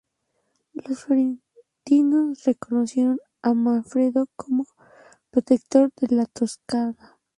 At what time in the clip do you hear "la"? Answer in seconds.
6.15-6.25